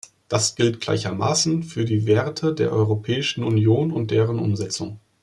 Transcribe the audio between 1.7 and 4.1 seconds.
die Werte der Europäischen Union und